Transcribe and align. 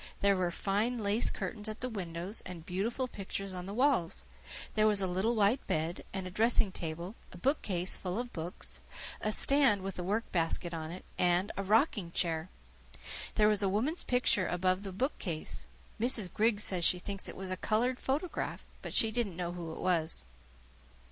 There 0.21 0.35
were 0.35 0.49
fine 0.49 0.97
lace 0.97 1.29
curtains 1.29 1.69
at 1.69 1.81
the 1.81 1.87
windows 1.87 2.41
and 2.43 2.65
beautiful 2.65 3.07
pictures 3.07 3.53
on 3.53 3.67
the 3.67 3.73
walls. 3.75 4.25
There 4.73 4.87
was 4.87 4.99
a 4.99 5.05
little 5.05 5.35
white 5.35 5.67
bed, 5.67 6.05
and 6.11 6.25
a 6.25 6.31
dressing 6.31 6.71
table, 6.71 7.13
a 7.31 7.37
bookcase 7.37 7.97
full 7.97 8.17
of 8.17 8.33
books, 8.33 8.81
a 9.21 9.31
stand 9.31 9.83
with 9.83 9.99
a 9.99 10.03
work 10.03 10.31
basket 10.31 10.73
on 10.73 10.89
it, 10.89 11.05
and 11.19 11.51
a 11.55 11.61
rocking 11.61 12.09
chair. 12.11 12.49
There 13.35 13.47
was 13.47 13.61
a 13.61 13.69
woman's 13.69 14.03
picture 14.03 14.47
above 14.47 14.81
the 14.81 14.91
bookcase. 14.91 15.67
Mrs. 15.99 16.33
Griggs 16.33 16.63
says 16.63 16.83
she 16.83 16.97
thinks 16.97 17.29
it 17.29 17.37
was 17.37 17.51
a 17.51 17.55
coloured 17.55 17.99
photograph, 17.99 18.65
but 18.81 18.95
she 18.95 19.11
didn't 19.11 19.37
know 19.37 19.51
who 19.51 19.71
it 19.71 19.77
was. 19.79 20.23